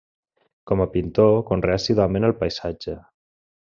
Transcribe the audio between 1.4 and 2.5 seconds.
conreà assíduament el